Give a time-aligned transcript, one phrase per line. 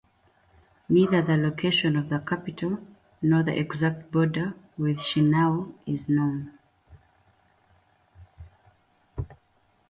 [0.89, 2.79] Neither the location of the capital
[3.21, 6.57] nor the exact border with Shinano is known.